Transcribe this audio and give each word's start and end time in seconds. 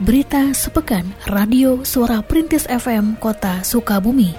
Berita 0.00 0.56
Sepekan 0.56 1.04
Radio 1.28 1.84
Suara 1.84 2.24
Perintis 2.24 2.64
FM 2.64 3.20
Kota 3.20 3.60
Sukabumi. 3.60 4.32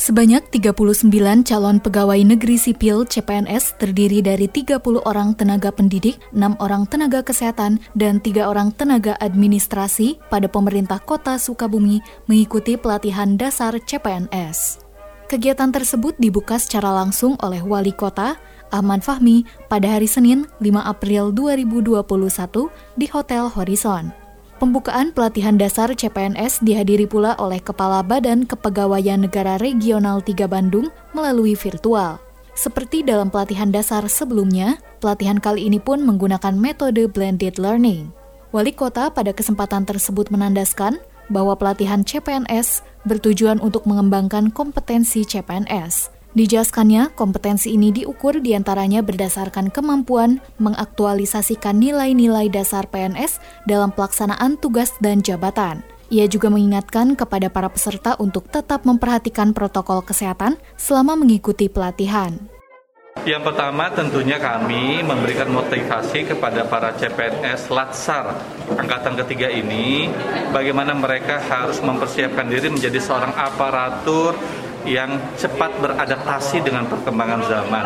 Sebanyak 0.00 0.48
39 0.48 1.12
calon 1.44 1.76
pegawai 1.76 2.24
negeri 2.24 2.56
sipil 2.56 3.04
CPNS 3.04 3.76
terdiri 3.76 4.24
dari 4.24 4.48
30 4.48 4.80
orang 5.04 5.36
tenaga 5.36 5.68
pendidik, 5.68 6.16
6 6.32 6.56
orang 6.56 6.88
tenaga 6.88 7.20
kesehatan, 7.20 7.76
dan 7.92 8.16
3 8.16 8.48
orang 8.48 8.72
tenaga 8.72 9.12
administrasi 9.20 10.16
pada 10.32 10.48
pemerintah 10.48 11.04
kota 11.04 11.36
Sukabumi 11.36 12.00
mengikuti 12.32 12.80
pelatihan 12.80 13.36
dasar 13.36 13.76
CPNS. 13.76 14.89
Kegiatan 15.30 15.70
tersebut 15.70 16.18
dibuka 16.18 16.58
secara 16.58 16.90
langsung 16.90 17.38
oleh 17.38 17.62
Wali 17.62 17.94
Kota, 17.94 18.34
Ahmad 18.74 19.06
Fahmi, 19.06 19.46
pada 19.70 19.86
hari 19.86 20.10
Senin 20.10 20.50
5 20.58 20.74
April 20.82 21.30
2021 21.30 22.02
di 22.98 23.06
Hotel 23.14 23.46
Horizon. 23.46 24.10
Pembukaan 24.58 25.14
pelatihan 25.14 25.54
dasar 25.54 25.94
CPNS 25.94 26.66
dihadiri 26.66 27.06
pula 27.06 27.38
oleh 27.38 27.62
Kepala 27.62 28.02
Badan 28.02 28.42
Kepegawaian 28.42 29.22
Negara 29.22 29.54
Regional 29.62 30.18
3 30.18 30.50
Bandung 30.50 30.90
melalui 31.14 31.54
virtual. 31.54 32.18
Seperti 32.58 33.06
dalam 33.06 33.30
pelatihan 33.30 33.70
dasar 33.70 34.02
sebelumnya, 34.10 34.82
pelatihan 34.98 35.38
kali 35.38 35.70
ini 35.70 35.78
pun 35.78 36.02
menggunakan 36.02 36.58
metode 36.58 37.06
blended 37.06 37.54
learning. 37.54 38.10
Wali 38.50 38.74
kota 38.74 39.14
pada 39.14 39.30
kesempatan 39.30 39.86
tersebut 39.86 40.26
menandaskan 40.34 40.98
bahwa 41.30 41.56
pelatihan 41.56 42.04
CPNS 42.04 42.84
bertujuan 43.08 43.62
untuk 43.62 43.88
mengembangkan 43.88 44.52
kompetensi 44.52 45.24
CPNS, 45.24 46.20
Dijelaskannya, 46.30 47.10
kompetensi 47.18 47.74
ini 47.74 47.90
diukur 47.90 48.38
di 48.38 48.54
antaranya 48.54 49.02
berdasarkan 49.02 49.74
kemampuan 49.74 50.38
mengaktualisasikan 50.62 51.74
nilai-nilai 51.82 52.46
dasar 52.46 52.86
PNS 52.86 53.42
dalam 53.66 53.90
pelaksanaan 53.90 54.54
tugas 54.62 54.94
dan 55.02 55.26
jabatan. 55.26 55.82
Ia 56.10 56.30
juga 56.30 56.46
mengingatkan 56.50 57.18
kepada 57.18 57.50
para 57.50 57.66
peserta 57.66 58.14
untuk 58.22 58.46
tetap 58.46 58.86
memperhatikan 58.86 59.50
protokol 59.50 60.06
kesehatan 60.06 60.54
selama 60.78 61.18
mengikuti 61.18 61.66
pelatihan. 61.66 62.38
Yang 63.28 63.52
pertama 63.52 63.92
tentunya 63.92 64.40
kami 64.40 65.04
memberikan 65.04 65.52
motivasi 65.52 66.24
kepada 66.24 66.64
para 66.64 66.96
CPNS 66.96 67.68
Latsar 67.68 68.32
angkatan 68.72 69.12
ketiga 69.24 69.52
ini 69.52 70.08
bagaimana 70.56 70.96
mereka 70.96 71.36
harus 71.36 71.84
mempersiapkan 71.84 72.48
diri 72.48 72.72
menjadi 72.72 72.96
seorang 72.96 73.36
aparatur 73.36 74.32
yang 74.88 75.36
cepat 75.36 75.76
beradaptasi 75.76 76.64
dengan 76.64 76.88
perkembangan 76.88 77.44
zaman. 77.44 77.84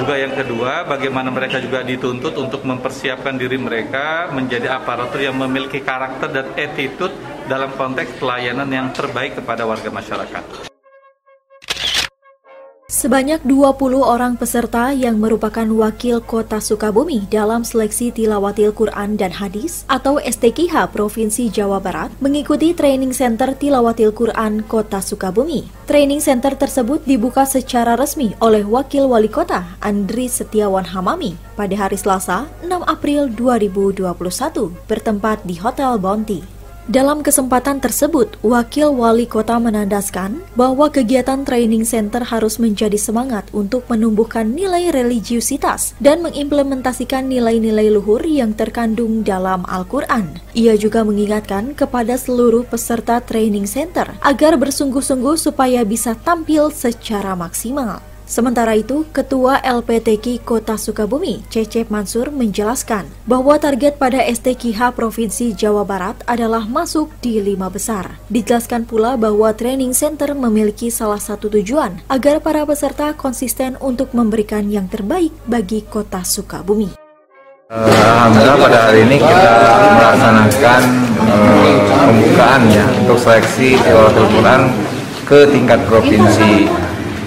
Juga 0.00 0.16
yang 0.16 0.32
kedua, 0.32 0.88
bagaimana 0.88 1.28
mereka 1.28 1.60
juga 1.60 1.84
dituntut 1.84 2.32
untuk 2.40 2.64
mempersiapkan 2.64 3.36
diri 3.36 3.60
mereka 3.60 4.32
menjadi 4.32 4.72
aparatur 4.72 5.20
yang 5.20 5.36
memiliki 5.36 5.84
karakter 5.84 6.32
dan 6.32 6.46
attitude 6.56 7.12
dalam 7.44 7.76
konteks 7.76 8.16
pelayanan 8.16 8.68
yang 8.72 8.88
terbaik 8.96 9.36
kepada 9.36 9.68
warga 9.68 9.92
masyarakat. 9.92 10.71
Sebanyak 13.02 13.42
20 13.50 13.98
orang 13.98 14.38
peserta 14.38 14.94
yang 14.94 15.18
merupakan 15.18 15.66
wakil 15.66 16.22
kota 16.22 16.62
Sukabumi 16.62 17.26
dalam 17.26 17.66
seleksi 17.66 18.14
tilawatil 18.14 18.70
Quran 18.70 19.18
dan 19.18 19.34
Hadis 19.34 19.82
atau 19.90 20.22
STKH 20.22 20.86
Provinsi 20.94 21.50
Jawa 21.50 21.82
Barat 21.82 22.14
mengikuti 22.22 22.70
training 22.70 23.10
center 23.10 23.58
tilawatil 23.58 24.14
Quran 24.14 24.62
kota 24.70 25.02
Sukabumi. 25.02 25.66
Training 25.90 26.22
center 26.22 26.54
tersebut 26.54 27.02
dibuka 27.02 27.42
secara 27.42 27.98
resmi 27.98 28.38
oleh 28.38 28.62
Wakil 28.62 29.10
Wali 29.10 29.26
Kota 29.26 29.66
Andri 29.82 30.30
Setiawan 30.30 30.86
Hamami 30.86 31.34
pada 31.58 31.74
hari 31.74 31.98
Selasa 31.98 32.46
6 32.62 32.70
April 32.86 33.26
2021 33.34 34.14
bertempat 34.86 35.42
di 35.42 35.58
Hotel 35.58 35.98
Bounty. 35.98 36.61
Dalam 36.90 37.22
kesempatan 37.22 37.78
tersebut, 37.78 38.42
Wakil 38.42 38.90
Wali 38.90 39.22
Kota 39.30 39.54
menandaskan 39.62 40.42
bahwa 40.58 40.90
kegiatan 40.90 41.46
training 41.46 41.86
center 41.86 42.26
harus 42.26 42.58
menjadi 42.58 42.98
semangat 42.98 43.46
untuk 43.54 43.86
menumbuhkan 43.86 44.50
nilai 44.50 44.90
religiusitas 44.90 45.94
dan 46.02 46.26
mengimplementasikan 46.26 47.30
nilai-nilai 47.30 47.86
luhur 47.86 48.26
yang 48.26 48.50
terkandung 48.50 49.22
dalam 49.22 49.62
Al-Quran. 49.70 50.42
Ia 50.58 50.74
juga 50.74 51.06
mengingatkan 51.06 51.78
kepada 51.78 52.18
seluruh 52.18 52.66
peserta 52.66 53.22
training 53.22 53.70
center 53.70 54.10
agar 54.18 54.58
bersungguh-sungguh 54.58 55.38
supaya 55.38 55.86
bisa 55.86 56.18
tampil 56.18 56.74
secara 56.74 57.38
maksimal. 57.38 58.11
Sementara 58.32 58.72
itu, 58.72 59.04
Ketua 59.12 59.60
LPTK 59.60 60.40
Kota 60.40 60.80
Sukabumi, 60.80 61.44
Cecep 61.52 61.92
Mansur, 61.92 62.32
menjelaskan 62.32 63.04
bahwa 63.28 63.60
target 63.60 64.00
pada 64.00 64.24
STKH 64.24 64.96
Provinsi 64.96 65.52
Jawa 65.52 65.84
Barat 65.84 66.16
adalah 66.24 66.64
masuk 66.64 67.12
di 67.20 67.44
lima 67.44 67.68
besar. 67.68 68.16
Dijelaskan 68.32 68.88
pula 68.88 69.20
bahwa 69.20 69.52
training 69.52 69.92
center 69.92 70.32
memiliki 70.32 70.88
salah 70.88 71.20
satu 71.20 71.52
tujuan 71.52 72.00
agar 72.08 72.40
para 72.40 72.64
peserta 72.64 73.12
konsisten 73.12 73.76
untuk 73.84 74.16
memberikan 74.16 74.64
yang 74.72 74.88
terbaik 74.88 75.36
bagi 75.44 75.84
Kota 75.84 76.24
Sukabumi. 76.24 76.96
Alhamdulillah 77.68 78.56
pada 78.56 78.78
hari 78.88 79.04
ini 79.12 79.20
kita 79.20 79.52
melaksanakan 79.92 80.82
uh, 81.20 81.76
pembukaan 81.84 82.60
ya 82.72 82.84
untuk 82.96 83.20
seleksi 83.20 83.76
Quran 83.84 84.72
ke 85.28 85.52
tingkat 85.52 85.80
provinsi 85.84 86.72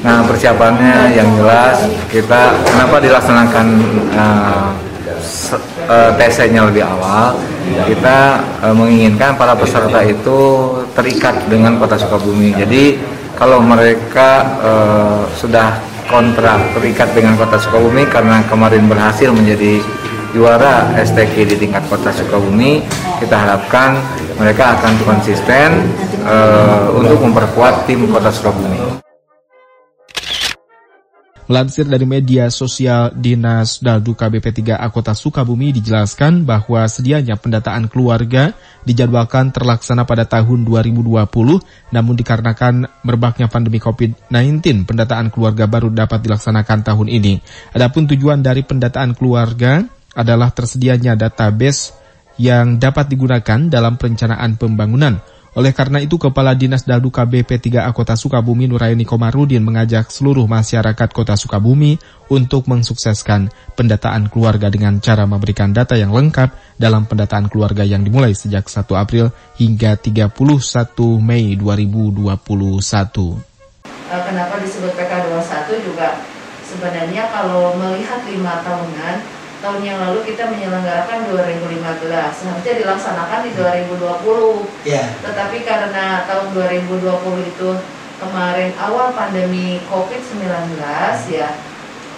Nah 0.06 0.22
persiapannya 0.22 1.18
yang 1.18 1.26
jelas 1.34 1.82
kita 2.14 2.54
kenapa 2.62 3.02
dilaksanakan 3.02 3.68
uh, 4.14 4.70
uh, 5.90 6.10
TC-nya 6.14 6.70
lebih 6.70 6.86
awal 6.86 7.34
kita 7.90 8.38
uh, 8.62 8.76
menginginkan 8.78 9.34
para 9.34 9.58
peserta 9.58 10.06
itu 10.06 10.40
terikat 10.94 11.42
dengan 11.50 11.82
kota 11.82 11.98
Sukabumi. 11.98 12.54
Jadi 12.54 13.02
kalau 13.34 13.58
mereka 13.58 14.46
uh, 14.62 15.26
sudah 15.34 15.82
kontrak 16.06 16.62
terikat 16.78 17.10
dengan 17.18 17.34
kota 17.34 17.58
Sukabumi 17.58 18.06
karena 18.06 18.46
kemarin 18.46 18.86
berhasil 18.86 19.34
menjadi 19.34 19.82
juara 20.38 20.94
STK 21.02 21.50
di 21.50 21.56
tingkat 21.58 21.82
kota 21.90 22.14
Sukabumi, 22.14 22.86
kita 23.18 23.34
harapkan 23.34 23.98
mereka 24.38 24.78
akan 24.78 24.94
konsisten 25.02 25.90
uh, 26.30 26.94
untuk 26.94 27.18
memperkuat 27.26 27.90
tim 27.90 28.06
kota 28.14 28.30
Sukabumi. 28.30 28.85
Melansir 31.46 31.86
dari 31.86 32.10
media 32.10 32.50
sosial 32.50 33.14
Dinas 33.14 33.78
Daldu 33.78 34.18
KBP 34.18 34.66
3A 34.66 34.90
Kota 34.90 35.14
Sukabumi 35.14 35.70
dijelaskan 35.70 36.42
bahwa 36.42 36.82
sedianya 36.90 37.38
pendataan 37.38 37.86
keluarga 37.86 38.58
dijadwalkan 38.82 39.54
terlaksana 39.54 40.10
pada 40.10 40.26
tahun 40.26 40.66
2020, 40.66 41.06
namun 41.94 42.14
dikarenakan 42.18 42.90
merebaknya 43.06 43.46
pandemi 43.46 43.78
COVID-19, 43.78 44.90
pendataan 44.90 45.30
keluarga 45.30 45.70
baru 45.70 45.94
dapat 45.94 46.26
dilaksanakan 46.26 46.82
tahun 46.82 47.14
ini. 47.14 47.38
Adapun 47.78 48.10
tujuan 48.10 48.42
dari 48.42 48.66
pendataan 48.66 49.14
keluarga 49.14 49.86
adalah 50.18 50.50
tersedianya 50.50 51.14
database 51.14 51.94
yang 52.42 52.82
dapat 52.82 53.06
digunakan 53.06 53.70
dalam 53.70 54.02
perencanaan 54.02 54.58
pembangunan 54.58 55.22
oleh 55.56 55.72
karena 55.72 56.04
itu, 56.04 56.20
Kepala 56.20 56.52
Dinas 56.52 56.84
Daldu 56.84 57.08
KBP 57.08 57.48
3A 57.72 57.96
Kota 57.96 58.20
Sukabumi 58.20 58.68
Nuraini 58.68 59.08
Komarudin 59.08 59.64
mengajak 59.64 60.12
seluruh 60.12 60.44
masyarakat 60.52 61.10
Kota 61.16 61.40
Sukabumi 61.40 61.96
untuk 62.28 62.68
mensukseskan 62.68 63.48
pendataan 63.72 64.28
keluarga 64.28 64.68
dengan 64.68 65.00
cara 65.00 65.24
memberikan 65.24 65.72
data 65.72 65.96
yang 65.96 66.12
lengkap 66.12 66.76
dalam 66.76 67.08
pendataan 67.08 67.48
keluarga 67.48 67.88
yang 67.88 68.04
dimulai 68.04 68.36
sejak 68.36 68.68
1 68.68 68.84
April 69.00 69.32
hingga 69.56 69.96
31 69.96 70.36
Mei 71.24 71.56
2021. 71.56 72.36
Eh, 74.12 74.22
kenapa 74.28 74.60
disebut 74.60 74.92
PK21 74.92 75.70
juga 75.88 76.20
sebenarnya 76.68 77.32
kalau 77.32 77.80
melihat 77.80 78.20
lima 78.28 78.60
tahunan 78.60 79.16
tahun 79.66 79.82
yang 79.82 79.98
lalu 79.98 80.22
kita 80.30 80.46
menyelenggarakan 80.46 81.26
2015 81.26 81.82
seharusnya 82.38 82.74
dilaksanakan 82.86 83.40
di 83.50 83.52
2020 83.58 84.86
yeah. 84.86 85.10
tetapi 85.26 85.66
karena 85.66 86.22
tahun 86.30 86.54
2020 86.54 87.02
itu 87.50 87.70
kemarin 88.22 88.78
awal 88.78 89.10
pandemi 89.18 89.82
COVID-19 89.90 90.78
ya 91.34 91.50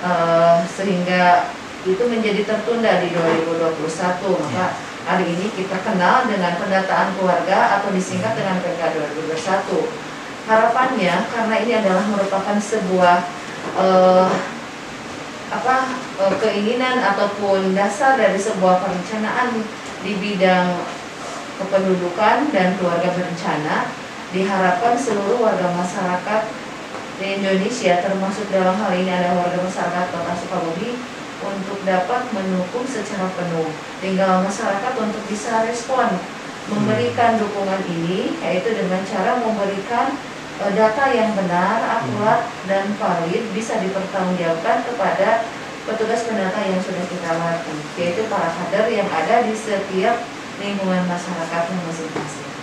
uh, 0.04 0.60
sehingga 0.68 1.48
itu 1.88 2.04
menjadi 2.04 2.44
tertunda 2.44 3.00
di 3.00 3.16
2021 3.16 4.44
maka 4.44 4.76
hari 5.08 5.32
ini 5.32 5.48
kita 5.56 5.80
kenal 5.88 6.28
dengan 6.28 6.52
pendataan 6.60 7.16
keluarga 7.16 7.80
atau 7.80 7.96
disingkat 7.96 8.36
dengan 8.36 8.60
PK 8.60 8.92
2021 9.24 10.52
harapannya 10.52 11.16
karena 11.32 11.56
ini 11.64 11.72
adalah 11.80 12.04
merupakan 12.12 12.60
sebuah 12.60 13.24
uh, 13.80 14.28
apa 15.48 15.96
e, 16.20 16.24
keinginan 16.44 17.00
ataupun 17.00 17.72
dasar 17.72 18.20
dari 18.20 18.36
sebuah 18.36 18.84
perencanaan 18.84 19.64
di 20.04 20.14
bidang 20.20 20.76
kependudukan 21.58 22.52
dan 22.54 22.78
keluarga 22.78 23.10
berencana 23.16 23.90
diharapkan 24.36 24.94
seluruh 25.00 25.40
warga 25.40 25.72
masyarakat 25.72 26.42
di 27.18 27.42
Indonesia 27.42 27.98
termasuk 28.04 28.46
dalam 28.54 28.78
hal 28.78 28.92
ini 28.94 29.10
ada 29.10 29.34
warga 29.34 29.58
masyarakat 29.58 30.06
Kota 30.14 30.34
Sukabumi 30.38 31.00
untuk 31.38 31.80
dapat 31.86 32.30
mendukung 32.34 32.86
secara 32.86 33.30
penuh. 33.34 33.70
Tinggal 34.02 34.46
masyarakat 34.46 34.94
untuk 35.02 35.22
bisa 35.30 35.66
respon 35.66 36.18
memberikan 36.68 37.40
dukungan 37.40 37.82
ini 37.88 38.36
yaitu 38.44 38.76
dengan 38.76 39.02
cara 39.08 39.40
memberikan 39.40 40.14
data 40.58 41.04
yang 41.14 41.38
benar, 41.38 42.02
akurat 42.02 42.50
dan 42.66 42.90
valid 42.98 43.54
bisa 43.54 43.78
dipertanggungjawabkan 43.78 44.90
kepada 44.90 45.46
petugas 45.86 46.26
pendata 46.26 46.60
yang 46.66 46.82
sudah 46.82 47.06
kita 47.06 47.32
latih, 47.38 47.80
yaitu 47.96 48.26
para 48.26 48.50
kader 48.50 48.90
yang 48.90 49.08
ada 49.08 49.46
di 49.46 49.54
setiap 49.54 50.18
lingkungan 50.58 51.06
masyarakatnya 51.06 51.78
masing-masing. 51.86 52.57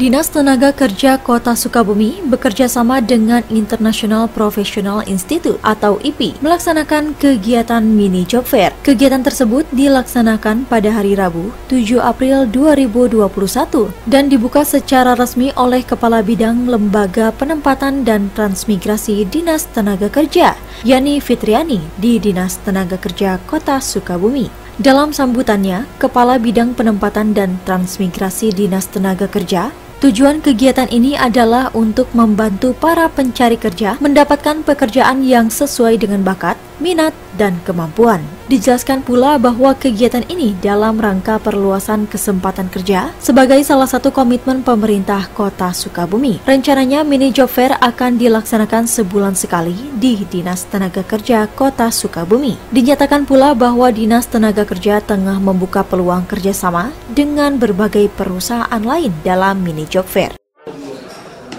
Dinas 0.00 0.32
Tenaga 0.32 0.72
Kerja 0.72 1.20
Kota 1.20 1.52
Sukabumi 1.52 2.24
bekerja 2.24 2.72
sama 2.72 3.04
dengan 3.04 3.44
International 3.52 4.32
Professional 4.32 5.04
Institute 5.04 5.60
atau 5.60 6.00
IPI 6.00 6.40
melaksanakan 6.40 7.12
kegiatan 7.20 7.84
mini 7.84 8.24
job 8.24 8.48
fair. 8.48 8.72
Kegiatan 8.80 9.20
tersebut 9.20 9.68
dilaksanakan 9.76 10.64
pada 10.72 10.88
hari 10.88 11.20
Rabu 11.20 11.52
7 11.68 12.00
April 12.00 12.48
2021 12.48 13.92
dan 14.08 14.32
dibuka 14.32 14.64
secara 14.64 15.12
resmi 15.12 15.52
oleh 15.52 15.84
Kepala 15.84 16.24
Bidang 16.24 16.64
Lembaga 16.64 17.28
Penempatan 17.36 18.00
dan 18.00 18.32
Transmigrasi 18.32 19.28
Dinas 19.28 19.68
Tenaga 19.68 20.08
Kerja, 20.08 20.56
Yani 20.80 21.20
Fitriani 21.20 21.76
di 22.00 22.16
Dinas 22.16 22.56
Tenaga 22.64 22.96
Kerja 22.96 23.36
Kota 23.44 23.76
Sukabumi. 23.84 24.48
Dalam 24.80 25.12
sambutannya, 25.12 25.84
Kepala 26.00 26.40
Bidang 26.40 26.72
Penempatan 26.72 27.36
dan 27.36 27.60
Transmigrasi 27.68 28.48
Dinas 28.56 28.88
Tenaga 28.88 29.28
Kerja, 29.28 29.68
Tujuan 30.00 30.40
kegiatan 30.40 30.88
ini 30.88 31.12
adalah 31.12 31.68
untuk 31.76 32.08
membantu 32.16 32.72
para 32.72 33.12
pencari 33.12 33.60
kerja 33.60 34.00
mendapatkan 34.00 34.64
pekerjaan 34.64 35.20
yang 35.20 35.52
sesuai 35.52 36.00
dengan 36.00 36.24
bakat, 36.24 36.56
minat, 36.80 37.14
dan 37.38 37.56
kemampuan. 37.62 38.20
Dijelaskan 38.50 39.06
pula 39.06 39.38
bahwa 39.38 39.72
kegiatan 39.78 40.26
ini 40.26 40.58
dalam 40.58 40.98
rangka 40.98 41.38
perluasan 41.38 42.10
kesempatan 42.10 42.66
kerja 42.66 43.14
sebagai 43.22 43.62
salah 43.62 43.86
satu 43.86 44.10
komitmen 44.10 44.66
pemerintah 44.66 45.30
kota 45.32 45.70
Sukabumi. 45.70 46.42
Rencananya 46.42 47.06
mini 47.06 47.30
job 47.30 47.46
fair 47.46 47.78
akan 47.78 48.18
dilaksanakan 48.18 48.90
sebulan 48.90 49.38
sekali 49.38 49.76
di 49.94 50.26
Dinas 50.26 50.66
Tenaga 50.66 51.06
Kerja 51.06 51.46
Kota 51.46 51.94
Sukabumi. 51.94 52.58
Dinyatakan 52.74 53.22
pula 53.22 53.54
bahwa 53.54 53.86
Dinas 53.94 54.26
Tenaga 54.26 54.66
Kerja 54.66 54.98
tengah 54.98 55.38
membuka 55.38 55.86
peluang 55.86 56.26
kerjasama 56.26 56.90
dengan 57.06 57.54
berbagai 57.54 58.10
perusahaan 58.18 58.82
lain 58.82 59.14
dalam 59.22 59.62
mini 59.62 59.86
job 59.86 60.08
fair. 60.10 60.39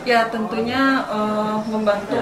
Ya 0.02 0.26
tentunya 0.34 1.06
uh, 1.06 1.62
membantu 1.70 2.18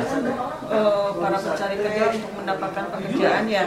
uh, 0.68 1.16
para 1.16 1.38
pencari 1.40 1.76
kerja 1.80 2.04
untuk 2.12 2.32
mendapatkan 2.44 2.86
pekerjaan 2.92 3.44
ya. 3.48 3.64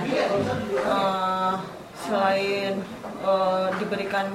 Uh, 0.84 1.56
selain 1.96 2.76
uh, 3.24 3.72
diberikan 3.80 4.28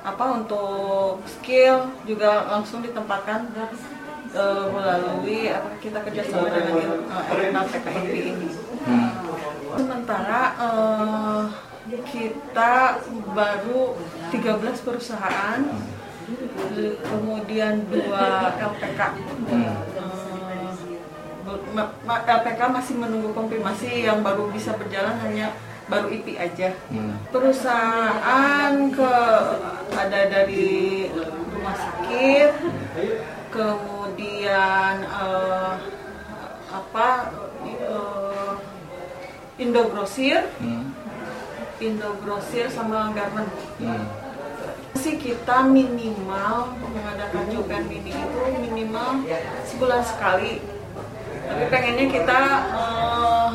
apa 0.00 0.24
untuk 0.40 1.20
skill 1.28 1.90
juga 2.08 2.48
langsung 2.48 2.80
ditempatkan 2.80 3.52
uh, 4.32 4.66
melalui 4.72 5.50
apa 5.52 5.70
kita 5.82 5.98
kerjasama 6.06 6.48
dengan 6.54 7.02
uh, 7.10 7.66
PKIP 7.66 8.14
ini. 8.14 8.48
Sementara 9.74 10.42
uh, 10.56 11.44
kita 11.90 13.02
baru 13.34 13.98
13 14.30 14.86
perusahaan 14.86 15.60
kemudian 17.02 17.82
dua 17.90 18.54
LPK. 18.58 19.00
Hmm. 19.50 19.74
LPK 22.06 22.60
masih 22.70 22.94
menunggu 22.98 23.30
konfirmasi 23.34 24.06
yang 24.06 24.22
baru 24.22 24.50
bisa 24.50 24.74
berjalan 24.78 25.18
hanya 25.26 25.54
baru 25.90 26.06
IP 26.10 26.38
aja. 26.38 26.70
Hmm. 26.90 27.18
Perusahaan 27.34 28.72
ke 28.94 29.14
ada 29.90 30.20
dari 30.30 31.10
rumah 31.50 31.74
sakit, 31.74 32.50
kemudian 33.50 34.94
uh, 35.10 35.74
apa 36.70 37.08
uh, 37.90 38.54
Indogrosir, 39.60 40.46
hmm. 40.62 40.94
Indogrosir 41.82 42.70
sama 42.70 43.10
Garment. 43.12 43.50
Hmm 43.82 44.19
sih 45.00 45.16
kita 45.16 45.64
minimal 45.64 46.76
mengadakan 46.76 47.48
jogan 47.48 47.88
mini 47.88 48.12
itu 48.12 48.40
minimal 48.60 49.24
sebulan 49.64 50.04
sekali. 50.04 50.60
Tapi 51.48 51.64
pengennya 51.72 52.06
kita 52.12 52.40
uh, 52.76 53.50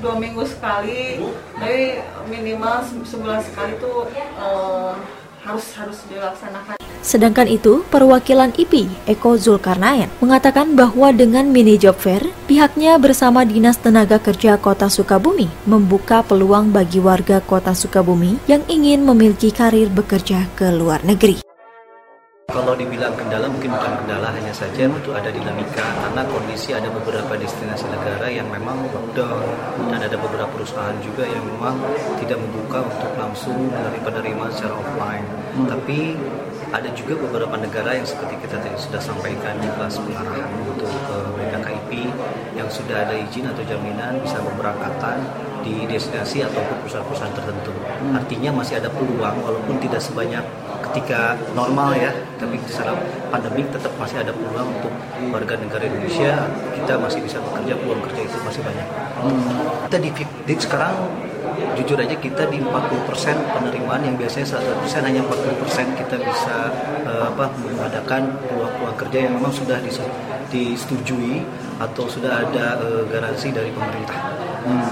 dua 0.00 0.16
minggu 0.16 0.42
sekali 0.48 1.20
tapi 1.60 2.00
minimal 2.32 2.80
sebulan 3.04 3.44
sekali 3.44 3.76
itu 3.76 4.08
uh, 4.40 4.96
harus 5.44 5.66
harus 5.76 5.98
dilaksanakan 6.08 6.79
Sedangkan 7.10 7.50
itu, 7.50 7.82
perwakilan 7.90 8.54
IPI, 8.54 9.10
Eko 9.10 9.34
Zulkarnain, 9.34 10.06
mengatakan 10.22 10.78
bahwa 10.78 11.10
dengan 11.10 11.50
mini 11.50 11.74
job 11.74 11.98
fair, 11.98 12.22
pihaknya 12.46 13.02
bersama 13.02 13.42
Dinas 13.42 13.82
Tenaga 13.82 14.22
Kerja 14.22 14.54
Kota 14.62 14.86
Sukabumi 14.86 15.50
membuka 15.66 16.22
peluang 16.22 16.70
bagi 16.70 17.02
warga 17.02 17.42
Kota 17.42 17.74
Sukabumi 17.74 18.38
yang 18.46 18.62
ingin 18.70 19.02
memiliki 19.02 19.50
karir 19.50 19.90
bekerja 19.90 20.46
ke 20.54 20.70
luar 20.70 21.02
negeri. 21.02 21.42
Kalau 22.50 22.74
dibilang 22.74 23.14
kendala 23.14 23.46
mungkin 23.46 23.70
bukan 23.70 23.94
kendala 24.02 24.34
hanya 24.34 24.50
saja 24.50 24.90
itu 24.90 25.10
ada 25.14 25.30
dinamika 25.30 25.86
karena 25.86 26.22
kondisi 26.26 26.74
ada 26.74 26.90
beberapa 26.90 27.38
destinasi 27.38 27.86
negara 27.86 28.26
yang 28.26 28.50
memang 28.50 28.90
lockdown 28.90 29.46
dan 29.86 30.02
ada 30.02 30.18
beberapa 30.18 30.50
perusahaan 30.58 30.98
juga 30.98 31.30
yang 31.30 31.46
memang 31.46 31.78
tidak 32.18 32.42
membuka 32.42 32.82
untuk 32.90 33.10
langsung 33.18 33.54
menerima 33.70 34.02
penerimaan 34.02 34.50
secara 34.50 34.74
offline. 34.82 35.26
Hmm. 35.54 35.66
Tapi 35.70 35.98
ada 36.70 36.88
juga 36.94 37.18
beberapa 37.18 37.54
negara 37.58 37.98
yang 37.98 38.06
seperti 38.06 38.38
kita 38.46 38.62
tadi 38.62 38.78
sudah 38.78 39.02
sampaikan 39.02 39.58
di 39.58 39.68
kelas 39.74 39.98
pengarahan 39.98 40.50
untuk 40.62 40.86
ke 40.86 41.16
mereka 41.34 41.58
KIP 41.66 41.90
yang 42.54 42.68
sudah 42.70 43.06
ada 43.06 43.14
izin 43.18 43.50
atau 43.50 43.62
jaminan 43.66 44.22
bisa 44.22 44.38
memberangkatkan 44.38 45.18
di 45.60 45.84
destinasi 45.84 46.46
ataupun 46.46 46.74
perusahaan-perusahaan 46.84 47.34
tertentu. 47.36 47.74
Hmm. 47.74 48.16
Artinya 48.16 48.50
masih 48.62 48.80
ada 48.80 48.88
peluang 48.88 49.36
walaupun 49.44 49.76
tidak 49.82 50.00
sebanyak 50.00 50.44
ketika 50.90 51.36
normal 51.52 51.92
ya, 51.94 52.10
tapi 52.40 52.56
di 52.56 52.72
saat 52.72 52.96
pandemi 53.28 53.62
tetap 53.68 53.92
masih 54.00 54.24
ada 54.24 54.32
peluang 54.32 54.70
untuk 54.80 54.94
warga 55.30 55.54
negara 55.60 55.84
Indonesia 55.86 56.48
kita 56.74 56.96
masih 56.96 57.20
bisa 57.22 57.38
bekerja, 57.44 57.76
peluang 57.76 58.00
kerja 58.08 58.22
itu 58.24 58.36
masih 58.40 58.62
banyak. 58.64 58.86
Hmm. 59.20 59.58
Kita 59.90 59.96
di, 60.00 60.10
di 60.24 60.54
sekarang 60.56 60.96
jujur 61.80 61.96
aja 61.96 62.12
kita 62.20 62.44
di 62.52 62.60
40% 62.60 63.56
penerimaan 63.56 64.04
yang 64.04 64.16
biasanya 64.20 64.60
100% 64.60 65.08
hanya 65.08 65.24
40% 65.24 65.96
kita 65.96 66.16
bisa 66.20 66.68
uh, 67.08 67.32
apa 67.32 67.48
mengadakan 67.56 68.36
peluang-peluang 68.44 68.96
kerja 69.00 69.18
yang 69.24 69.32
memang 69.40 69.48
sudah 69.48 69.80
disetujui 70.52 71.40
atau 71.80 72.04
sudah 72.04 72.44
ada 72.44 72.76
uh, 72.84 73.02
garansi 73.08 73.48
dari 73.48 73.72
pemerintah. 73.72 74.18
Hmm. 74.68 74.84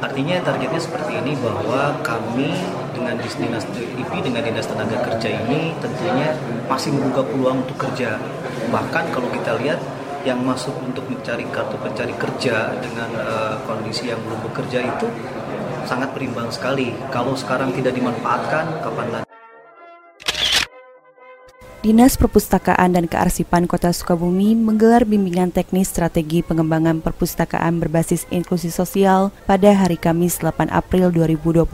Artinya 0.00 0.40
targetnya 0.40 0.80
seperti 0.80 1.20
ini 1.20 1.36
bahwa 1.44 1.92
kami 2.00 2.54
dengan 2.96 3.18
dinas 3.20 3.66
IP 3.76 4.12
dengan 4.24 4.42
dinas 4.46 4.64
tenaga 4.64 4.96
kerja 5.12 5.28
ini 5.44 5.76
tentunya 5.82 6.32
masih 6.70 6.96
membuka 6.96 7.26
peluang 7.28 7.60
untuk 7.66 7.76
kerja. 7.76 8.16
Bahkan 8.72 9.04
kalau 9.12 9.28
kita 9.34 9.58
lihat 9.60 9.82
yang 10.26 10.42
masuk 10.42 10.74
untuk 10.82 11.06
mencari 11.06 11.46
kartu 11.50 11.78
pencari 11.78 12.14
kerja 12.14 12.74
dengan 12.78 13.10
uh, 13.22 13.54
kondisi 13.66 14.10
yang 14.10 14.18
belum 14.22 14.40
bekerja 14.50 14.82
itu 14.82 15.06
sangat 15.88 16.12
berimbang 16.12 16.52
sekali. 16.52 16.92
Kalau 17.08 17.32
sekarang 17.32 17.72
tidak 17.72 17.96
dimanfaatkan, 17.96 18.84
kapan 18.84 19.08
lagi? 19.08 19.26
Dinas 21.78 22.20
Perpustakaan 22.20 22.92
dan 22.92 23.08
Kearsipan 23.08 23.64
Kota 23.64 23.88
Sukabumi 23.96 24.52
menggelar 24.52 25.08
bimbingan 25.08 25.48
teknis 25.48 25.88
strategi 25.88 26.44
pengembangan 26.44 27.00
perpustakaan 27.00 27.80
berbasis 27.80 28.28
inklusi 28.28 28.68
sosial 28.68 29.32
pada 29.48 29.72
hari 29.72 29.96
Kamis 29.96 30.44
8 30.44 30.68
April 30.68 31.08
2021 31.14 31.64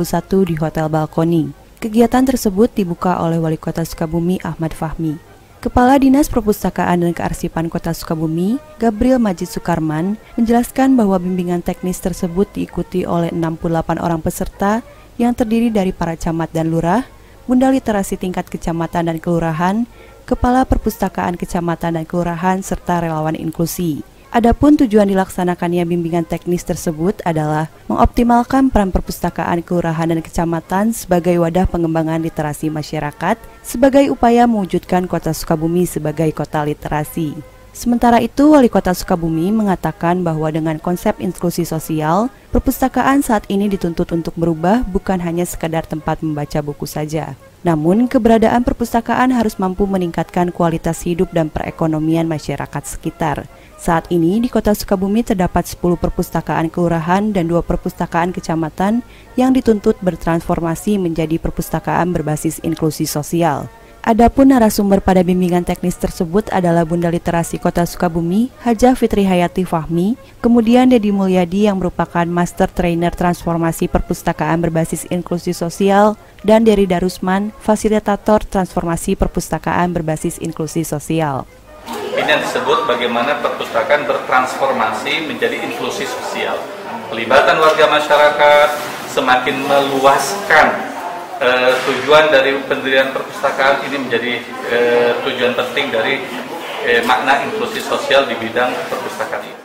di 0.47 0.55
Hotel 0.61 0.87
Balkoni. 0.87 1.51
Kegiatan 1.83 2.23
tersebut 2.23 2.71
dibuka 2.77 3.19
oleh 3.19 3.43
Wali 3.43 3.59
Kota 3.59 3.83
Sukabumi 3.83 4.39
Ahmad 4.47 4.77
Fahmi. 4.77 5.34
Kepala 5.65 5.97
Dinas 5.97 6.29
Perpustakaan 6.29 7.01
dan 7.01 7.17
Kearsipan 7.17 7.73
Kota 7.73 7.97
Sukabumi, 7.97 8.61
Gabriel 8.77 9.17
Majid 9.17 9.49
Sukarman, 9.49 10.21
menjelaskan 10.37 10.93
bahwa 10.93 11.17
bimbingan 11.17 11.65
teknis 11.65 12.05
tersebut 12.05 12.45
diikuti 12.53 13.09
oleh 13.09 13.33
68 13.33 13.97
orang 13.97 14.21
peserta 14.21 14.85
yang 15.17 15.33
terdiri 15.33 15.73
dari 15.73 15.97
para 15.97 16.21
camat 16.21 16.53
dan 16.53 16.69
lurah, 16.69 17.09
bunda 17.49 17.73
literasi 17.73 18.21
tingkat 18.21 18.45
kecamatan 18.53 19.09
dan 19.09 19.17
kelurahan, 19.17 19.89
kepala 20.29 20.69
perpustakaan 20.69 21.41
kecamatan 21.41 21.97
dan 21.97 22.05
kelurahan, 22.05 22.61
serta 22.61 23.01
relawan 23.01 23.33
inklusi. 23.33 24.05
Adapun 24.35 24.75
tujuan 24.75 25.07
dilaksanakannya 25.07 25.87
bimbingan 25.87 26.27
teknis 26.27 26.67
tersebut 26.67 27.23
adalah 27.23 27.71
mengoptimalkan 27.87 28.67
peran 28.67 28.91
perpustakaan 28.91 29.63
kelurahan 29.63 30.11
dan 30.11 30.19
kecamatan 30.19 30.91
sebagai 30.91 31.39
wadah 31.39 31.71
pengembangan 31.71 32.19
literasi 32.19 32.67
masyarakat 32.67 33.39
sebagai 33.63 34.11
upaya 34.11 34.51
mewujudkan 34.51 35.07
Kota 35.07 35.31
Sukabumi 35.31 35.87
sebagai 35.87 36.35
kota 36.35 36.67
literasi. 36.67 37.54
Sementara 37.75 38.23
itu, 38.23 38.55
Wali 38.55 38.71
Kota 38.71 38.95
Sukabumi 38.95 39.51
mengatakan 39.51 40.23
bahwa 40.23 40.47
dengan 40.47 40.79
konsep 40.79 41.19
inklusi 41.19 41.67
sosial, 41.67 42.31
perpustakaan 42.55 43.19
saat 43.19 43.51
ini 43.51 43.67
dituntut 43.67 44.15
untuk 44.15 44.31
berubah 44.39 44.87
bukan 44.87 45.19
hanya 45.19 45.43
sekadar 45.43 45.83
tempat 45.83 46.23
membaca 46.23 46.63
buku 46.63 46.87
saja. 46.87 47.35
Namun, 47.67 48.07
keberadaan 48.07 48.63
perpustakaan 48.63 49.35
harus 49.35 49.59
mampu 49.59 49.91
meningkatkan 49.91 50.55
kualitas 50.55 51.03
hidup 51.03 51.35
dan 51.35 51.51
perekonomian 51.51 52.31
masyarakat 52.31 52.83
sekitar. 52.87 53.51
Saat 53.75 54.07
ini 54.15 54.39
di 54.39 54.47
Kota 54.47 54.71
Sukabumi 54.71 55.27
terdapat 55.27 55.67
10 55.67 55.99
perpustakaan 55.99 56.71
kelurahan 56.71 57.35
dan 57.35 57.51
dua 57.51 57.67
perpustakaan 57.67 58.31
kecamatan 58.31 59.03
yang 59.35 59.51
dituntut 59.51 59.99
bertransformasi 59.99 60.95
menjadi 61.03 61.43
perpustakaan 61.43 62.15
berbasis 62.15 62.63
inklusi 62.63 63.03
sosial. 63.05 63.67
Adapun 64.05 64.53
narasumber 64.53 65.01
pada 65.01 65.25
bimbingan 65.25 65.65
teknis 65.65 65.97
tersebut 65.97 66.53
adalah 66.53 66.85
Bunda 66.85 67.09
Literasi 67.09 67.57
Kota 67.57 67.89
Sukabumi, 67.89 68.53
Hajah 68.61 68.93
Fitri 69.01 69.25
Hayati 69.25 69.65
Fahmi, 69.65 70.21
kemudian 70.45 70.93
Dedi 70.93 71.09
Mulyadi 71.09 71.73
yang 71.73 71.81
merupakan 71.81 72.29
Master 72.29 72.69
Trainer 72.69 73.17
Transformasi 73.17 73.89
Perpustakaan 73.89 74.61
Berbasis 74.61 75.09
Inklusi 75.09 75.57
Sosial, 75.57 76.21
dan 76.45 76.69
Dery 76.69 76.85
Darusman, 76.85 77.49
Fasilitator 77.65 78.45
Transformasi 78.45 79.17
Perpustakaan 79.17 79.97
Berbasis 79.97 80.37
Inklusi 80.37 80.85
Sosial. 80.85 81.49
Ini 82.13 82.29
yang 82.29 82.45
disebut 82.45 82.85
bagaimana 82.85 83.41
perpustakaan 83.41 84.05
bertransformasi 84.05 85.33
menjadi 85.33 85.65
inklusi 85.65 86.05
sosial. 86.05 86.61
Pelibatan 87.09 87.57
warga 87.57 87.89
masyarakat 87.89 88.69
semakin 89.09 89.65
meluaskan 89.65 90.94
uh, 91.41 91.73
tujuan 91.89 92.31
dari 92.31 92.55
pendirian 92.67 93.11
perpustakaan 93.11 93.83
ini 93.91 93.97
menjadi 94.07 94.33
uh, 94.71 95.13
tujuan 95.27 95.53
penting 95.57 95.87
dari 95.91 96.15
uh, 96.87 97.03
makna 97.09 97.43
inklusi 97.47 97.81
sosial 97.83 98.29
di 98.29 98.37
bidang 98.39 98.71
perpustakaan 98.91 99.43
ini. 99.43 99.63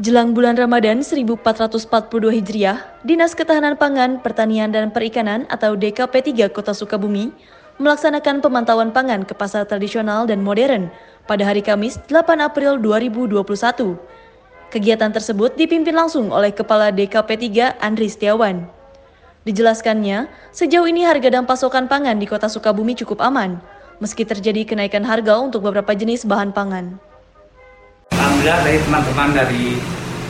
Jelang 0.00 0.32
bulan 0.32 0.56
Ramadan 0.56 1.04
1442 1.04 1.84
Hijriah, 2.32 2.78
Dinas 3.04 3.36
Ketahanan 3.36 3.76
Pangan, 3.76 4.24
Pertanian 4.24 4.72
dan 4.72 4.88
Perikanan 4.88 5.44
atau 5.52 5.76
DKP 5.76 6.48
3 6.48 6.56
Kota 6.56 6.72
Sukabumi 6.72 7.28
melaksanakan 7.76 8.40
pemantauan 8.40 8.96
pangan 8.96 9.28
ke 9.28 9.36
pasar 9.36 9.68
tradisional 9.68 10.24
dan 10.24 10.40
modern 10.40 10.88
pada 11.28 11.44
hari 11.44 11.60
Kamis 11.60 12.00
8 12.08 12.40
April 12.40 12.80
2021. 12.80 13.44
Kegiatan 14.72 15.10
tersebut 15.12 15.58
dipimpin 15.58 15.92
langsung 15.92 16.32
oleh 16.32 16.54
Kepala 16.54 16.88
DKP 16.88 17.50
3 17.76 17.84
Andri 17.84 18.08
Setiawan. 18.08 18.79
Dijelaskannya, 19.40 20.28
sejauh 20.52 20.84
ini 20.84 21.08
harga 21.08 21.32
dan 21.32 21.48
pasokan 21.48 21.88
pangan 21.88 22.20
di 22.20 22.28
kota 22.28 22.44
Sukabumi 22.44 22.92
cukup 22.92 23.24
aman, 23.24 23.56
meski 23.96 24.28
terjadi 24.28 24.68
kenaikan 24.68 25.00
harga 25.00 25.40
untuk 25.40 25.64
beberapa 25.64 25.96
jenis 25.96 26.28
bahan 26.28 26.52
pangan. 26.52 27.00
Alhamdulillah 28.12 28.60
dari 28.68 28.78
teman-teman 28.84 29.28
dari 29.32 29.64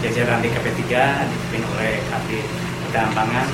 jajaran 0.06 0.38
DKP 0.46 0.66
3 0.86 1.26
dipimpin 1.26 1.62
oleh 1.74 1.98
KP 2.06 2.28
Ketahanan 2.86 3.10
Pangan 3.18 3.48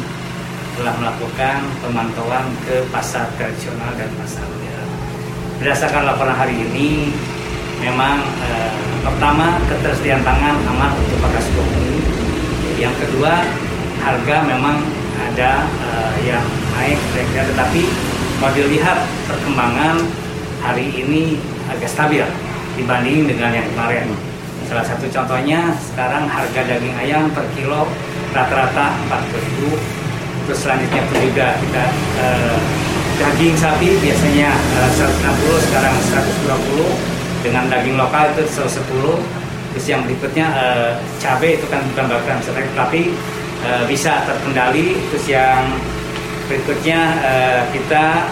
telah 0.76 0.94
melakukan 1.00 1.58
pemantauan 1.80 2.52
ke 2.68 2.84
pasar 2.92 3.25
tradisional 3.40 3.96
dan 3.96 4.12
pasar 4.20 4.44
modern. 4.44 4.88
Berdasarkan 5.56 6.04
laporan 6.04 6.36
hari 6.36 6.52
ini, 6.52 7.16
memang 7.80 8.20
eh, 8.44 8.72
pertama 9.00 9.56
ketersediaan 9.72 10.20
pangan 10.20 10.60
aman 10.68 10.92
untuk 11.00 11.16
pakai 11.16 11.40
Sukabumi. 11.40 11.96
Yang 12.76 13.08
kedua, 13.08 13.40
harga 14.04 14.36
memang 14.44 15.05
ada 15.18 15.64
uh, 15.82 16.14
yang 16.23 16.44
naik 16.76 17.00
kira 17.14 17.44
tetapi 17.49 17.82
kalau 18.37 18.52
dilihat 18.52 18.99
perkembangan 19.25 19.96
hari 20.61 20.92
ini 20.92 21.40
agak 21.73 21.88
stabil 21.88 22.25
dibanding 22.76 23.25
dengan 23.25 23.50
yang 23.56 23.66
kemarin. 23.73 24.12
Salah 24.66 24.85
satu 24.85 25.06
contohnya 25.08 25.73
sekarang 25.78 26.26
harga 26.26 26.61
daging 26.66 26.96
ayam 26.99 27.30
per 27.30 27.46
kilo 27.54 27.87
rata-rata 28.35 28.92
40.000 29.08 30.06
terus 30.46 30.62
selanjutnya 30.62 31.02
pun 31.11 31.16
juga 31.23 31.46
kita 31.58 31.85
uh, 32.23 32.58
daging 33.18 33.54
sapi 33.58 33.88
biasanya 33.99 34.50
uh, 34.78 34.90
160 34.92 35.66
sekarang 35.70 35.94
120 37.42 37.46
dengan 37.46 37.64
daging 37.70 37.96
lokal 37.99 38.30
itu 38.37 38.44
110 38.46 38.85
terus 39.75 39.87
yang 39.88 40.02
berikutnya 40.06 40.46
uh, 40.52 40.90
cabai 41.18 41.58
itu 41.58 41.66
kan 41.66 41.82
bukan 41.94 42.04
bahkan 42.12 42.38
tapi 42.76 43.16
uh, 43.66 43.85
bisa 43.90 44.23
terkendali. 44.23 44.94
Terus 45.11 45.26
yang 45.26 45.75
berikutnya 46.46 47.00
uh, 47.20 47.61
kita 47.75 48.30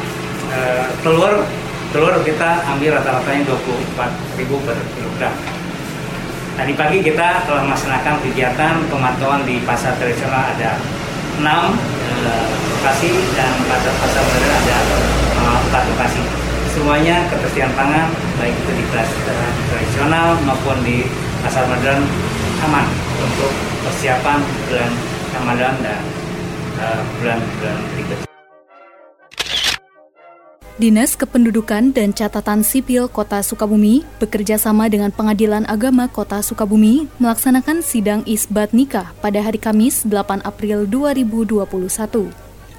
uh, 0.55 0.87
telur 1.03 1.43
telur 1.91 2.14
kita 2.26 2.67
ambil 2.75 2.99
rata-ratanya 2.99 3.43
24.000 3.55 4.67
per 4.67 4.79
kilogram. 4.99 5.35
Tadi 6.55 6.73
pagi 6.79 6.99
kita 7.03 7.47
telah 7.50 7.62
melaksanakan 7.67 8.23
kegiatan 8.23 8.75
pemantauan 8.87 9.43
di 9.43 9.59
pasar 9.67 9.99
tradisional. 9.99 10.55
Ada 10.55 10.79
6 11.38 11.43
uh, 11.43 12.47
lokasi 12.79 13.11
dan 13.35 13.50
pasar 13.67 13.95
pasar 13.99 14.23
modern 14.23 14.55
ada 14.62 14.79
uh, 15.38 15.59
4 15.71 15.91
lokasi. 15.95 16.23
Semuanya 16.75 17.31
ketersediaan 17.31 17.71
pangan 17.79 18.11
baik 18.38 18.55
itu 18.55 18.71
di 18.75 18.85
pasar 18.91 19.50
tradisional 19.71 20.35
maupun 20.43 20.83
di 20.83 21.07
pasar 21.47 21.71
modern 21.71 22.03
aman 22.67 22.87
untuk 23.23 23.53
persiapan 23.87 24.43
bulan 24.67 25.13
Ramadan 25.35 25.75
dan 25.83 26.03
eh, 26.79 27.00
bulan-bulan 27.19 27.79
uh, 27.79 27.87
berikutnya. 27.91 28.29
Dinas 30.75 31.14
Kependudukan 31.14 31.95
dan 31.95 32.11
Catatan 32.11 32.67
Sipil 32.67 33.07
Kota 33.07 33.38
Sukabumi 33.47 34.03
bekerja 34.19 34.59
sama 34.59 34.91
dengan 34.91 35.14
Pengadilan 35.14 35.62
Agama 35.71 36.11
Kota 36.11 36.43
Sukabumi 36.43 37.07
melaksanakan 37.23 37.79
sidang 37.79 38.26
isbat 38.26 38.75
nikah 38.75 39.14
pada 39.23 39.38
hari 39.38 39.62
Kamis 39.62 40.03
8 40.03 40.43
April 40.43 40.91
2021. 40.91 42.26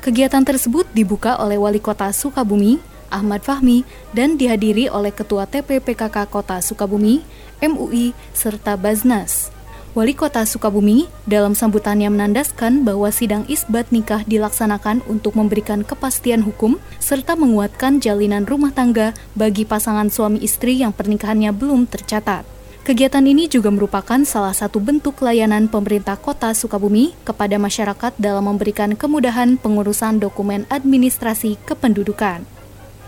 Kegiatan 0.04 0.44
tersebut 0.44 0.84
dibuka 0.92 1.40
oleh 1.40 1.56
Wali 1.56 1.80
Kota 1.80 2.12
Sukabumi, 2.12 2.84
Ahmad 3.08 3.48
Fahmi, 3.48 3.88
dan 4.12 4.36
dihadiri 4.36 4.92
oleh 4.92 5.16
Ketua 5.16 5.48
TPPKK 5.48 6.28
Kota 6.28 6.60
Sukabumi, 6.60 7.24
MUI, 7.64 8.12
serta 8.36 8.76
Baznas. 8.76 9.55
Wali 9.96 10.12
Kota 10.12 10.44
Sukabumi 10.44 11.08
dalam 11.24 11.56
sambutannya 11.56 12.12
menandaskan 12.12 12.84
bahwa 12.84 13.08
sidang 13.16 13.48
isbat 13.48 13.96
nikah 13.96 14.28
dilaksanakan 14.28 15.00
untuk 15.08 15.40
memberikan 15.40 15.88
kepastian 15.88 16.44
hukum 16.44 16.76
serta 17.00 17.40
menguatkan 17.40 18.04
jalinan 18.04 18.44
rumah 18.44 18.76
tangga 18.76 19.16
bagi 19.40 19.64
pasangan 19.64 20.12
suami 20.12 20.44
istri 20.44 20.84
yang 20.84 20.92
pernikahannya 20.92 21.56
belum 21.56 21.88
tercatat. 21.88 22.44
Kegiatan 22.84 23.24
ini 23.24 23.48
juga 23.48 23.72
merupakan 23.72 24.20
salah 24.28 24.52
satu 24.52 24.84
bentuk 24.84 25.24
layanan 25.24 25.72
pemerintah 25.72 26.20
kota 26.20 26.52
Sukabumi 26.52 27.16
kepada 27.24 27.56
masyarakat 27.56 28.20
dalam 28.20 28.52
memberikan 28.52 29.00
kemudahan 29.00 29.56
pengurusan 29.56 30.20
dokumen 30.20 30.68
administrasi 30.68 31.56
kependudukan. 31.64 32.44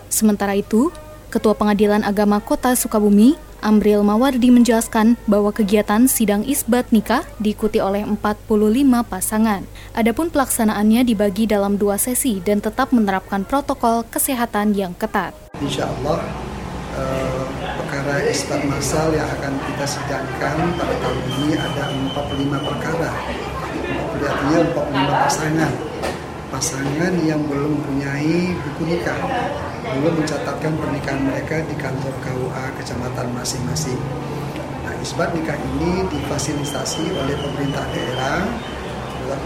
Sementara 0.08 0.56
itu, 0.56 0.88
Ketua 1.28 1.52
Pengadilan 1.52 2.00
Agama 2.00 2.40
Kota 2.40 2.72
Sukabumi, 2.72 3.36
Amril 3.58 4.06
Mawardi 4.06 4.54
menjelaskan 4.54 5.18
bahwa 5.26 5.50
kegiatan 5.50 6.06
sidang 6.06 6.46
isbat 6.46 6.94
nikah 6.94 7.26
diikuti 7.42 7.82
oleh 7.82 8.06
45 8.06 8.46
pasangan. 9.02 9.66
Adapun 9.98 10.30
pelaksanaannya 10.30 11.02
dibagi 11.02 11.50
dalam 11.50 11.74
dua 11.74 11.98
sesi 11.98 12.38
dan 12.38 12.62
tetap 12.62 12.94
menerapkan 12.94 13.42
protokol 13.42 14.06
kesehatan 14.06 14.78
yang 14.78 14.94
ketat. 14.94 15.34
Insya 15.58 15.90
Allah 15.90 16.22
eh, 16.94 17.42
perkara 17.82 18.22
isbat 18.30 18.62
masal 18.70 19.10
yang 19.10 19.26
akan 19.26 19.54
kita 19.58 19.86
sidangkan 19.86 20.56
pada 20.78 20.94
tahun 21.02 21.18
ini 21.42 21.58
ada 21.58 21.84
45 22.14 22.68
perkara. 22.68 23.10
Artinya 24.22 24.58
45 24.70 25.24
pasangan. 25.26 25.72
Pasangan 26.48 27.12
yang 27.28 27.44
belum 27.44 27.76
mempunyai 27.76 28.56
buku 28.56 28.82
nikah 28.88 29.20
belum 29.96 30.20
mencatatkan 30.20 30.72
pernikahan 30.76 31.22
mereka 31.24 31.64
di 31.64 31.74
kantor 31.80 32.12
KUA 32.20 32.64
kecamatan 32.76 33.26
masing-masing. 33.32 34.00
Nah, 34.84 34.94
isbat 35.00 35.32
nikah 35.32 35.56
ini 35.56 36.04
difasilitasi 36.12 37.12
oleh 37.16 37.36
pemerintah 37.40 37.84
daerah, 37.92 38.44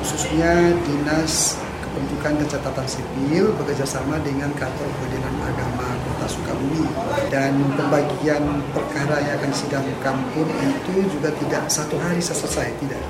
khususnya 0.02 0.74
Dinas 0.86 1.58
Kependudukan 1.82 2.40
dan 2.40 2.48
Catatan 2.48 2.86
Sipil 2.88 3.52
bekerjasama 3.58 4.16
dengan 4.24 4.48
kantor 4.56 4.88
pengadilan 4.96 5.34
agama 5.44 5.88
Kota 6.08 6.26
Sukabumi 6.30 6.88
dan 7.28 7.52
pembagian 7.76 8.64
perkara 8.72 9.20
yang 9.20 9.36
akan 9.42 9.50
disidangkan 9.52 10.16
pun 10.32 10.48
itu 10.48 11.04
juga 11.12 11.28
tidak 11.36 11.68
satu 11.68 12.00
hari 12.00 12.22
selesai 12.22 12.72
tidak 12.80 13.02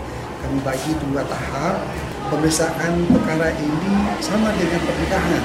kami 0.42 0.58
bagi 0.66 0.90
dua 0.98 1.22
tahap 1.30 1.78
pemeriksaan 2.32 2.92
perkara 3.12 3.52
ini 3.60 3.92
sama 4.24 4.48
dengan 4.56 4.80
pernikahan. 4.80 5.42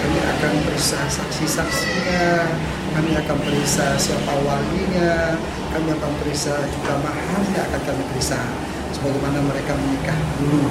Kami 0.00 0.20
akan 0.24 0.52
periksa 0.64 0.96
saksi-saksinya, 1.12 2.48
kami 2.96 3.12
akan 3.12 3.36
periksa 3.44 4.00
siapa 4.00 4.32
walinya, 4.40 5.36
kami 5.76 5.92
akan 5.92 6.12
periksa 6.24 6.56
juga 6.72 6.96
maharnya 7.04 7.60
akan 7.68 7.80
kami 7.84 8.02
periksa 8.16 8.40
sebagaimana 8.96 9.38
mereka 9.44 9.76
menikah 9.76 10.18
dulu. 10.40 10.64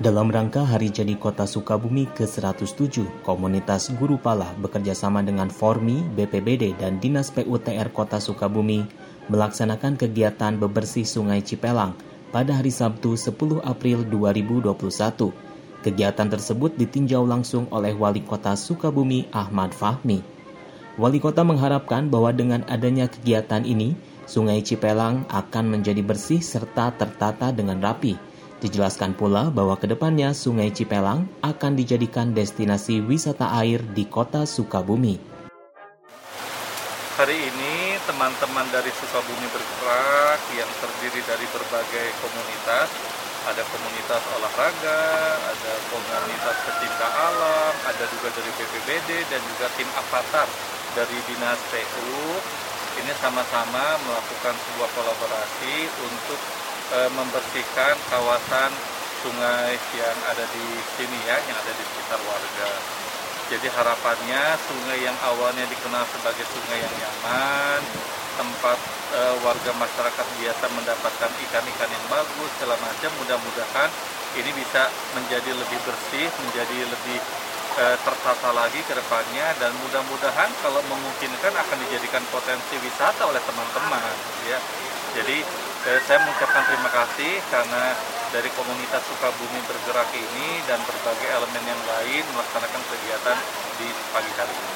Dalam 0.00 0.28
rangka 0.28 0.64
Hari 0.68 0.92
Jadi 0.92 1.16
Kota 1.16 1.48
Sukabumi 1.48 2.04
ke-107, 2.12 3.24
komunitas 3.24 3.88
Guru 3.96 4.20
Pala 4.20 4.52
bekerjasama 4.60 5.24
dengan 5.24 5.48
Formi, 5.48 6.04
BPBD, 6.12 6.76
dan 6.76 7.00
Dinas 7.00 7.32
PUTR 7.32 7.88
Kota 7.88 8.20
Sukabumi 8.20 8.84
melaksanakan 9.32 9.96
kegiatan 9.96 10.60
bebersih 10.60 11.08
Sungai 11.08 11.40
Cipelang 11.40 11.96
pada 12.34 12.58
hari 12.58 12.74
Sabtu 12.74 13.14
10 13.14 13.62
April 13.62 14.02
2021. 14.10 15.30
Kegiatan 15.86 16.26
tersebut 16.26 16.74
ditinjau 16.74 17.22
langsung 17.22 17.70
oleh 17.70 17.94
Wali 17.94 18.26
Kota 18.26 18.58
Sukabumi 18.58 19.30
Ahmad 19.30 19.70
Fahmi. 19.70 20.18
Wali 20.98 21.22
Kota 21.22 21.46
mengharapkan 21.46 22.10
bahwa 22.10 22.34
dengan 22.34 22.66
adanya 22.66 23.06
kegiatan 23.06 23.62
ini, 23.62 23.94
Sungai 24.26 24.66
Cipelang 24.66 25.30
akan 25.30 25.78
menjadi 25.78 26.02
bersih 26.02 26.42
serta 26.42 26.90
tertata 26.98 27.54
dengan 27.54 27.78
rapi 27.78 28.34
Dijelaskan 28.64 29.12
pula 29.12 29.52
bahwa 29.52 29.76
ke 29.76 29.84
depannya 29.84 30.32
Sungai 30.32 30.72
Cipelang 30.72 31.28
akan 31.44 31.76
dijadikan 31.76 32.32
destinasi 32.32 33.04
wisata 33.04 33.52
air 33.60 33.84
di 33.92 34.08
kota 34.08 34.48
Sukabumi. 34.48 35.33
Hari 37.14 37.38
ini 37.38 37.94
teman-teman 38.10 38.66
dari 38.74 38.90
Sukabumi 38.90 39.46
bergerak 39.54 40.50
yang 40.58 40.66
terdiri 40.82 41.22
dari 41.22 41.46
berbagai 41.46 42.10
komunitas, 42.18 42.90
ada 43.46 43.62
komunitas 43.70 44.18
olahraga, 44.34 45.02
ada 45.46 45.72
komunitas 45.94 46.56
pecinta 46.66 47.06
alam, 47.06 47.70
ada 47.86 48.04
juga 48.10 48.34
dari 48.34 48.50
BPBD 48.58 49.30
dan 49.30 49.38
juga 49.46 49.70
tim 49.78 49.86
Avatar 49.94 50.50
dari 50.98 51.14
Dinas 51.30 51.62
PU. 51.70 52.42
Ini 52.98 53.14
sama-sama 53.22 53.94
melakukan 54.10 54.58
sebuah 54.58 54.90
kolaborasi 54.98 55.86
untuk 56.02 56.40
e, 56.98 56.98
membersihkan 57.14 57.94
kawasan 58.10 58.74
sungai 59.22 59.78
yang 59.94 60.18
ada 60.34 60.42
di 60.50 60.66
sini 60.98 61.18
ya, 61.30 61.38
yang 61.46 61.58
ada 61.62 61.72
di 61.78 61.84
sekitar 61.94 62.18
warga. 62.26 63.13
Jadi 63.52 63.68
harapannya 63.68 64.56
sungai 64.64 65.04
yang 65.04 65.16
awalnya 65.20 65.68
dikenal 65.68 66.04
sebagai 66.08 66.48
sungai 66.48 66.80
yang 66.80 66.94
nyaman, 66.96 67.80
tempat 68.40 68.78
e, 69.12 69.20
warga 69.44 69.72
masyarakat 69.76 70.26
biasa 70.40 70.64
mendapatkan 70.72 71.30
ikan-ikan 71.48 71.90
yang 71.92 72.04
bagus, 72.08 72.50
segala 72.56 72.76
macam, 72.80 73.10
mudah-mudahan 73.20 73.90
ini 74.34 74.50
bisa 74.56 74.88
menjadi 75.14 75.50
lebih 75.54 75.78
bersih, 75.84 76.26
menjadi 76.40 76.88
lebih 76.88 77.18
e, 77.78 77.84
tertata 78.00 78.50
lagi 78.56 78.80
ke 78.82 78.96
depannya 78.96 79.46
dan 79.60 79.70
mudah-mudahan 79.84 80.50
kalau 80.64 80.80
memungkinkan 80.88 81.52
akan 81.52 81.76
dijadikan 81.86 82.24
potensi 82.32 82.80
wisata 82.80 83.28
oleh 83.28 83.42
teman-teman 83.44 84.02
ya. 84.48 84.58
Jadi 85.14 85.46
eh, 85.86 86.00
saya 86.10 86.18
mengucapkan 86.26 86.66
terima 86.66 86.90
kasih 86.90 87.38
karena 87.52 87.94
dari 88.34 88.50
komunitas 88.58 88.98
Sukabumi 89.06 89.62
bergerak 89.62 90.10
ini 90.10 90.58
dan 90.66 90.82
berbagai 90.82 91.28
elemen 91.38 91.70
yang 91.70 91.82
lain 91.86 92.24
melaksanakan 92.34 92.82
kegiatan 92.82 93.38
di 93.78 93.88
pagi 94.10 94.32
hari 94.34 94.54
ini. 94.58 94.74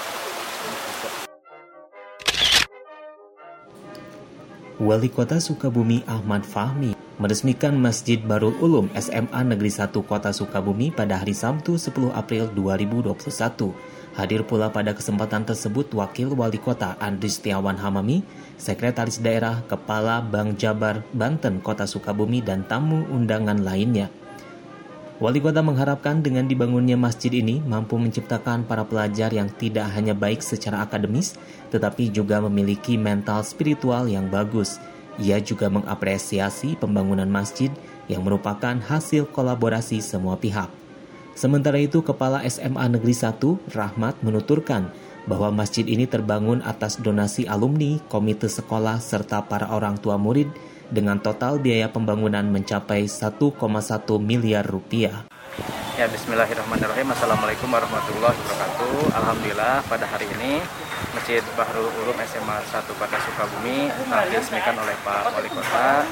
Wali 4.79 5.11
Kota 5.11 5.43
Sukabumi 5.43 6.07
Ahmad 6.07 6.47
Fahmi 6.47 6.95
meresmikan 7.19 7.75
Masjid 7.75 8.23
Barul 8.23 8.55
Ulum 8.63 8.87
SMA 8.95 9.43
Negeri 9.43 9.75
1 9.75 9.91
Kota 10.07 10.31
Sukabumi 10.31 10.95
pada 10.95 11.19
hari 11.19 11.35
Sabtu 11.35 11.75
10 11.75 12.15
April 12.15 12.55
2021. 12.55 13.75
Hadir 14.19 14.43
pula 14.43 14.67
pada 14.75 14.99
kesempatan 14.99 15.47
tersebut 15.47 15.95
Wakil 15.95 16.35
Wali 16.35 16.59
Kota 16.59 16.99
Andri 16.99 17.31
Setiawan 17.31 17.79
Hamami, 17.79 18.27
Sekretaris 18.59 19.23
Daerah 19.23 19.63
Kepala 19.71 20.19
Bank 20.19 20.59
Jabar 20.59 21.07
Banten 21.15 21.63
Kota 21.63 21.87
Sukabumi 21.87 22.43
dan 22.43 22.67
tamu 22.67 23.07
undangan 23.15 23.63
lainnya. 23.63 24.11
Wali 25.23 25.39
kota 25.39 25.63
mengharapkan 25.63 26.19
dengan 26.19 26.51
dibangunnya 26.51 26.99
masjid 26.99 27.31
ini 27.31 27.63
mampu 27.63 27.95
menciptakan 27.99 28.67
para 28.67 28.83
pelajar 28.87 29.31
yang 29.31 29.51
tidak 29.55 29.87
hanya 29.95 30.19
baik 30.19 30.43
secara 30.43 30.83
akademis, 30.83 31.39
tetapi 31.71 32.11
juga 32.11 32.43
memiliki 32.43 32.99
mental 32.99 33.47
spiritual 33.47 34.11
yang 34.11 34.27
bagus. 34.27 34.83
Ia 35.19 35.39
juga 35.43 35.71
mengapresiasi 35.71 36.75
pembangunan 36.79 37.27
masjid 37.31 37.71
yang 38.11 38.27
merupakan 38.27 38.79
hasil 38.83 39.31
kolaborasi 39.31 40.03
semua 40.03 40.39
pihak. 40.39 40.88
Sementara 41.39 41.79
itu, 41.79 42.03
Kepala 42.03 42.43
SMA 42.51 42.83
Negeri 42.91 43.15
1, 43.15 43.71
Rahmat, 43.71 44.27
menuturkan 44.27 44.91
bahwa 45.31 45.55
masjid 45.55 45.87
ini 45.87 46.03
terbangun 46.03 46.59
atas 46.67 46.99
donasi 46.99 47.47
alumni, 47.47 48.03
komite 48.11 48.51
sekolah, 48.51 48.99
serta 48.99 49.47
para 49.47 49.71
orang 49.71 50.03
tua 50.03 50.19
murid 50.19 50.51
dengan 50.91 51.23
total 51.23 51.63
biaya 51.63 51.95
pembangunan 51.95 52.43
mencapai 52.43 53.07
1,1 53.07 53.55
miliar 54.19 54.67
rupiah. 54.67 55.31
Ya, 55.95 56.11
Bismillahirrahmanirrahim. 56.11 57.07
Assalamualaikum 57.07 57.71
warahmatullahi 57.71 58.35
wabarakatuh. 58.35 59.15
Alhamdulillah 59.15 59.87
pada 59.87 60.11
hari 60.11 60.27
ini 60.43 60.59
Masjid 61.15 61.47
Bahrul 61.55 61.87
Ulum 62.03 62.19
SMA 62.27 62.59
1 62.67 62.83
Kota 62.99 63.19
Sukabumi 63.23 63.87
telah 63.95 64.27
diresmikan 64.27 64.75
oleh 64.75 64.99
Pak 65.07 65.39
Wali 65.39 65.51
Kota. 65.55 66.03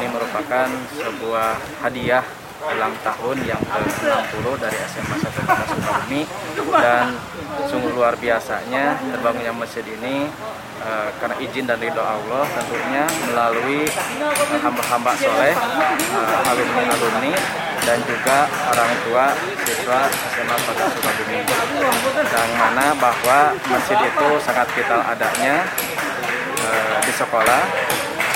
Ini 0.00 0.08
merupakan 0.08 0.68
sebuah 0.96 1.84
hadiah 1.84 2.24
ulang 2.60 2.94
tahun 3.00 3.36
yang 3.48 3.62
ke-60 3.64 4.44
dari 4.60 4.78
SMA 4.84 5.16
1 5.16 5.32
Kota 5.32 5.64
Sukabumi. 5.64 6.22
Dan 6.70 7.16
sungguh 7.66 7.92
luar 7.96 8.14
biasanya 8.20 9.00
terbangunnya 9.00 9.52
masjid 9.56 9.84
ini 9.84 10.28
uh, 10.84 11.08
karena 11.18 11.36
izin 11.40 11.64
dan 11.64 11.78
ridho 11.80 12.00
Allah 12.00 12.44
tentunya 12.52 13.04
melalui 13.32 13.88
hamba-hamba 14.60 15.12
soleh 15.16 15.54
uh, 15.56 16.50
alumni-alumni 16.52 17.32
dan 17.80 17.98
juga 18.04 18.44
orang 18.70 18.92
tua 19.08 19.24
siswa 19.64 20.00
SMA 20.36 20.56
Kota 20.68 20.84
Sukabumi. 20.92 21.40
Yang 22.28 22.50
mana 22.60 22.86
bahwa 23.00 23.38
masjid 23.72 23.98
itu 23.98 24.28
sangat 24.44 24.68
vital 24.76 25.00
adanya 25.00 25.64
uh, 26.60 26.96
di 27.00 27.12
sekolah 27.16 27.62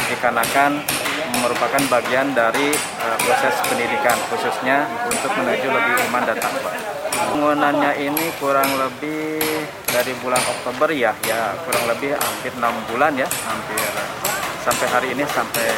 dikarenakan 0.09 1.04
merupakan 1.45 1.83
bagian 1.93 2.33
dari 2.33 2.73
uh, 2.75 3.17
proses 3.21 3.55
pendidikan 3.69 4.17
khususnya 4.33 4.89
untuk 5.05 5.31
menuju 5.37 5.69
lebih 5.69 5.95
iman 6.09 6.23
dan 6.25 6.41
takwa. 6.41 6.73
Pembangunannya 7.15 7.93
ini 8.01 8.27
kurang 8.41 8.69
lebih 8.81 9.39
dari 9.93 10.13
bulan 10.25 10.41
Oktober 10.41 10.89
ya, 10.91 11.13
ya 11.29 11.53
kurang 11.63 11.85
lebih 11.87 12.17
hampir 12.17 12.53
enam 12.57 12.75
bulan 12.89 13.13
ya, 13.15 13.29
hampir 13.47 13.85
sampai 14.65 14.87
hari 14.89 15.09
ini 15.13 15.23
sampai 15.29 15.69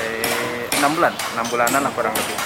enam 0.78 0.94
bulan, 0.94 1.12
enam 1.34 1.46
bulanan 1.50 1.80
lah 1.82 1.92
kurang 1.92 2.14
lebih. 2.14 2.36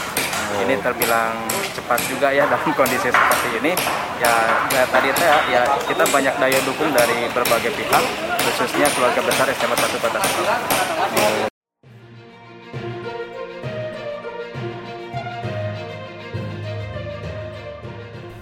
Ini 0.51 0.75
terbilang 0.83 1.47
cepat 1.77 2.01
juga 2.11 2.35
ya 2.35 2.49
dalam 2.51 2.73
kondisi 2.75 3.13
seperti 3.13 3.49
ini. 3.63 3.73
Ya, 4.19 4.33
ya 4.75 4.85
tadi 4.89 5.09
ya, 5.13 5.37
ya 5.49 5.63
kita 5.87 6.05
banyak 6.09 6.35
daya 6.41 6.59
dukung 6.65 6.91
dari 6.93 7.29
berbagai 7.31 7.73
pihak, 7.77 8.05
khususnya 8.49 8.87
keluarga 8.97 9.21
besar 9.23 9.47
SMA 9.55 9.77
1 9.77 10.03
Kota. 10.03 11.50